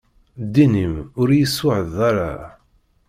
Ddin-im 0.43 0.95
ur 1.21 1.29
iyi-suɛed 1.31 1.95
ara. 2.09 2.31